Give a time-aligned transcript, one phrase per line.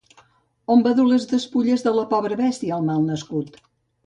[0.75, 3.63] On va dur les despulles de la pobra bèstia el mal nascut?